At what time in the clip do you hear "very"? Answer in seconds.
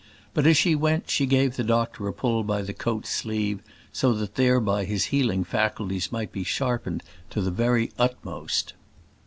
7.51-7.91